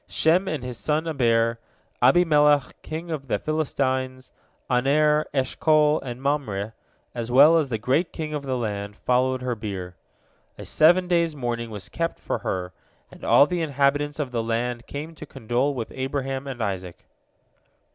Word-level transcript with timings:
Shem 0.07 0.47
and 0.47 0.63
his 0.63 0.79
son 0.79 1.07
Eber, 1.07 1.59
Abimelech 2.01 2.81
king 2.81 3.11
of 3.11 3.27
the 3.27 3.37
Philistines, 3.37 4.31
Aner, 4.67 5.27
Eshcol, 5.31 5.99
and 6.01 6.19
Mamre, 6.19 6.73
as 7.13 7.29
well 7.31 7.55
as 7.55 7.67
all 7.67 7.69
the 7.69 7.77
great 7.77 8.17
of 8.33 8.41
the 8.41 8.57
land, 8.57 8.95
followed 8.95 9.43
her 9.43 9.53
bier. 9.53 9.95
A 10.57 10.65
seven 10.65 11.07
days' 11.07 11.35
mourning 11.35 11.69
was 11.69 11.87
kept 11.87 12.17
for 12.19 12.39
her, 12.39 12.73
and 13.11 13.23
all 13.23 13.45
the 13.45 13.61
inhabitants 13.61 14.17
of 14.17 14.31
the 14.31 14.41
land 14.41 14.87
came 14.87 15.13
to 15.13 15.25
condole 15.27 15.75
with 15.75 15.91
Abraham 15.93 16.47
and 16.47 16.63
Isaac. 16.63 17.05